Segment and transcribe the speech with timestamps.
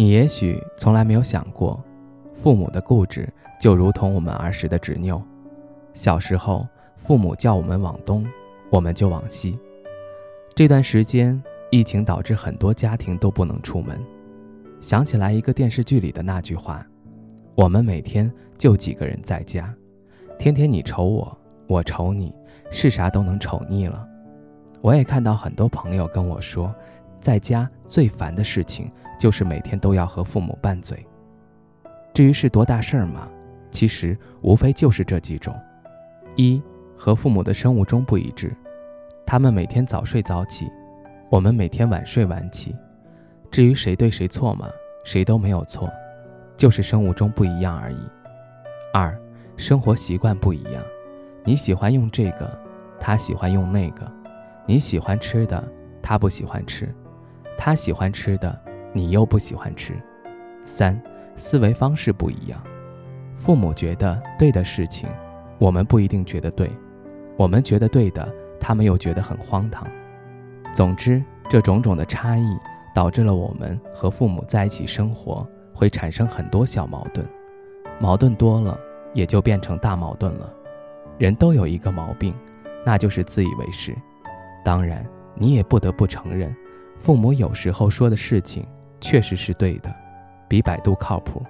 [0.00, 1.82] 你也许从来没有想过，
[2.32, 3.28] 父母的固执
[3.60, 5.20] 就如同我们儿时的执拗。
[5.92, 6.64] 小时候，
[6.96, 8.24] 父母叫我们往东，
[8.70, 9.58] 我们就往西。
[10.54, 11.42] 这段时间，
[11.72, 14.00] 疫情导致很多家庭都不能出门。
[14.78, 16.86] 想起来一个电视剧里的那句话
[17.56, 19.74] ：“我们每天就几个人在家，
[20.38, 21.36] 天天你瞅我，
[21.66, 22.32] 我瞅你，
[22.70, 24.06] 是啥都能瞅腻了。”
[24.80, 26.72] 我也看到很多朋友跟我说，
[27.20, 28.88] 在家最烦的事情。
[29.18, 31.04] 就是每天都要和父母拌嘴。
[32.14, 33.28] 至于是多大事儿嘛，
[33.70, 35.54] 其实无非就是这几种：
[36.36, 36.62] 一
[36.96, 38.56] 和父母的生物钟不一致，
[39.26, 40.70] 他们每天早睡早起，
[41.30, 42.74] 我们每天晚睡晚起。
[43.50, 44.68] 至于谁对谁错嘛，
[45.04, 45.88] 谁都没有错，
[46.56, 47.98] 就是生物钟不一样而已。
[48.92, 49.16] 二
[49.56, 50.82] 生活习惯不一样，
[51.44, 52.58] 你喜欢用这个，
[52.98, 54.04] 他喜欢用那个；
[54.66, 55.62] 你喜欢吃的，
[56.02, 56.86] 他不喜欢吃；
[57.56, 58.60] 他喜欢吃的。
[58.92, 59.94] 你又不喜欢吃。
[60.64, 61.00] 三，
[61.36, 62.62] 思维方式不一样，
[63.36, 65.08] 父母觉得对的事情，
[65.58, 66.68] 我们不一定觉得对；
[67.36, 68.28] 我们觉得对的，
[68.60, 69.86] 他们又觉得很荒唐。
[70.72, 72.56] 总之，这种种的差异
[72.94, 77.26] 导致了我们和父母在一起生活会产生很多小矛盾，
[77.98, 78.78] 矛盾多了
[79.14, 80.52] 也就变成大矛盾了。
[81.16, 82.34] 人都有一个毛病，
[82.84, 83.96] 那就是自以为是。
[84.64, 86.54] 当然，你也不得不承认，
[86.96, 88.66] 父母有时候说的事情。
[89.00, 89.94] 确实是对的，
[90.48, 91.42] 比百度靠谱，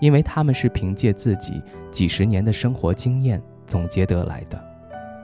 [0.00, 4.62] 因为他们是凭借自己几十年的生活经验总结得来的。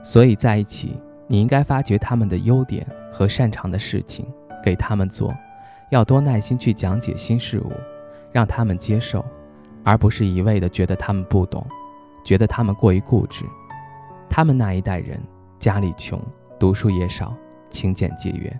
[0.03, 4.25] 所以在一起，你应该发掘他们的优点和擅长的事情，
[4.63, 5.33] 给他们做，
[5.89, 7.71] 要多耐心去讲解新事物，
[8.31, 9.23] 让他们接受，
[9.83, 11.65] 而不是一味的觉得他们不懂，
[12.25, 13.45] 觉得他们过于固执。
[14.29, 15.21] 他们那一代人
[15.59, 16.19] 家里穷，
[16.59, 17.33] 读书也少，
[17.69, 18.59] 勤俭节约，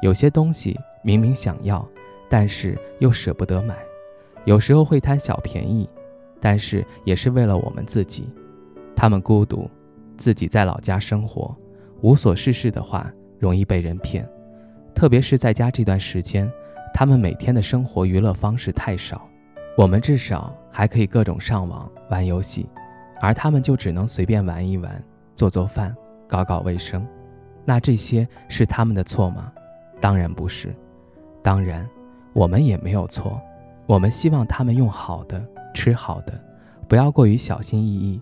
[0.00, 1.86] 有些东西明明想要。
[2.28, 3.76] 但是又舍不得买，
[4.44, 5.88] 有时候会贪小便宜，
[6.40, 8.28] 但是也是为了我们自己。
[8.94, 9.70] 他们孤独，
[10.16, 11.56] 自己在老家生活，
[12.00, 14.28] 无所事事的话，容易被人骗。
[14.94, 16.50] 特别是在家这段时间，
[16.92, 19.28] 他们每天的生活娱乐方式太少，
[19.76, 22.68] 我们至少还可以各种上网玩游戏，
[23.20, 25.02] 而他们就只能随便玩一玩，
[25.34, 25.94] 做做饭，
[26.26, 27.06] 搞搞卫生。
[27.64, 29.52] 那这些是他们的错吗？
[30.00, 30.74] 当然不是，
[31.42, 31.88] 当然。
[32.32, 33.40] 我们也没有错，
[33.86, 35.42] 我们希望他们用好的
[35.74, 36.32] 吃好的，
[36.86, 38.20] 不要过于小心翼翼，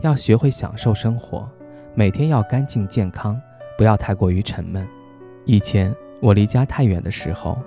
[0.00, 1.48] 要学会享受生活，
[1.94, 3.40] 每天要干净健康，
[3.78, 4.86] 不要太过于沉闷。
[5.44, 7.58] 以前我离家太远的时候，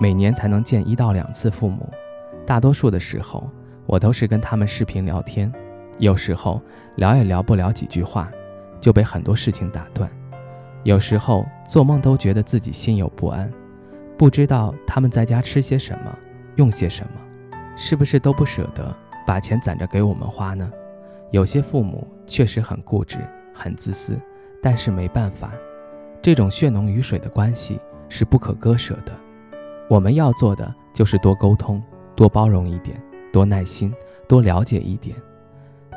[0.00, 1.88] 每年才能见一到两次父母，
[2.46, 3.48] 大多数的时候
[3.86, 5.52] 我都是跟他们视频聊天，
[5.98, 6.60] 有时候
[6.96, 8.30] 聊也聊不了几句话，
[8.80, 10.10] 就被很多事情打断，
[10.82, 13.50] 有时候做梦都觉得自己心有不安。
[14.16, 16.18] 不知道他们在家吃些什么，
[16.56, 18.94] 用些什么，是不是都不舍得
[19.26, 20.70] 把钱攒着给我们花呢？
[21.30, 23.18] 有些父母确实很固执、
[23.52, 24.16] 很自私，
[24.62, 25.52] 但是没办法，
[26.22, 29.12] 这种血浓于水的关系是不可割舍的。
[29.88, 31.82] 我们要做的就是多沟通、
[32.14, 33.92] 多包容一点、多耐心、
[34.28, 35.16] 多了解一点，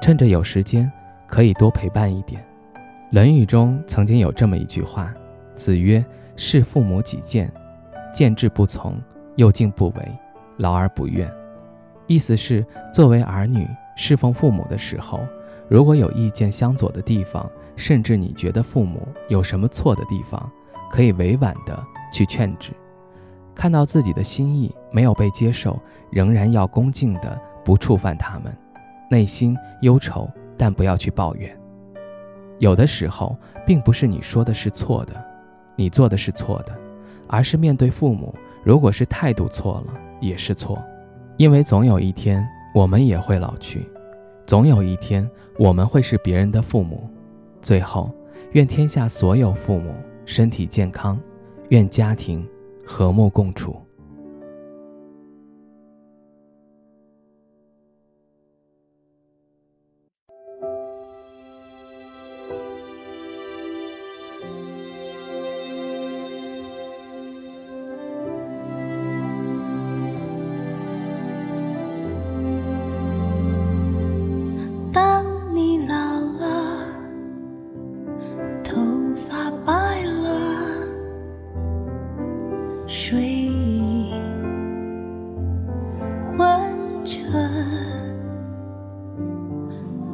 [0.01, 0.91] 趁着有时间
[1.27, 2.41] 可以多陪伴一点。
[3.11, 5.13] 《论语》中曾经有这么一句话
[5.53, 6.03] ：“子曰：
[6.35, 7.51] 视父母己见。”
[8.17, 8.99] 见志不从，
[9.35, 10.19] 又敬不为，
[10.57, 11.31] 劳而不怨。
[12.07, 15.19] 意思是，作为儿女侍奉父母的时候，
[15.69, 20.51] 如果有意见相左的地方，甚至你觉得父母有什么错的地方，
[20.89, 21.79] 可以委婉的
[22.11, 22.71] 去劝止。
[23.53, 28.51] 看到自己的心意没有被接受，仍然要恭敬的不触犯他们，
[29.11, 30.27] 内心忧愁，
[30.57, 31.55] 但不要去抱怨。
[32.57, 35.23] 有的时候，并不是你说的是错的，
[35.75, 36.75] 你做的是错的。
[37.27, 38.33] 而是面对父母，
[38.63, 40.81] 如果是态度错了，也是错，
[41.37, 43.87] 因为总有一天我们也会老去，
[44.45, 47.09] 总有一天我们会是别人的父母。
[47.61, 48.11] 最后，
[48.51, 49.93] 愿天下所有父母
[50.25, 51.19] 身体健康，
[51.69, 52.47] 愿家庭
[52.85, 53.75] 和睦共处。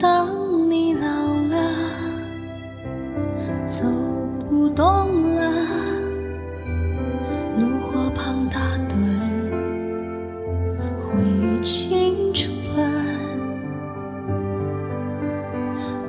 [0.03, 0.27] 当
[0.69, 1.55] 你老了，
[3.65, 3.79] 走
[4.50, 5.50] 不动了，
[7.57, 8.59] 炉火旁打
[8.89, 8.97] 盹，
[11.01, 12.51] 回忆青春。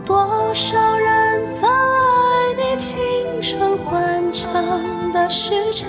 [0.05, 2.99] 多少人在爱你青
[3.41, 4.53] 春欢畅
[5.13, 5.89] 的时辰，